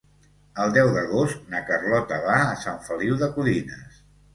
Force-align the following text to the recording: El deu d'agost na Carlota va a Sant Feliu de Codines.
El 0.63 0.73
deu 0.77 0.89
d'agost 0.95 1.45
na 1.53 1.61
Carlota 1.69 2.21
va 2.27 2.41
a 2.49 2.59
Sant 2.67 2.85
Feliu 2.91 3.23
de 3.25 3.33
Codines. 3.41 4.07